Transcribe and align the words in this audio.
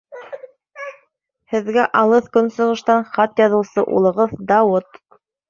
Һеҙгә 1.55 1.83
Алыҫ 1.99 2.31
Көнсығыштан 2.39 3.05
хат 3.19 3.45
яҙыусы 3.45 3.85
улығыҙ 4.01 4.35
Дауыт. 4.55 5.01